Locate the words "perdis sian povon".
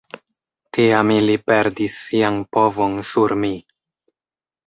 1.51-2.95